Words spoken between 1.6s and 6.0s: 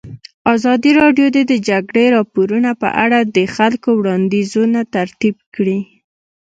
جګړې راپورونه په اړه د خلکو وړاندیزونه ترتیب کړي.